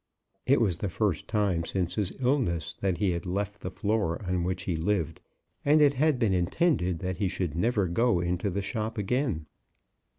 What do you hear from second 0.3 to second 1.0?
It was the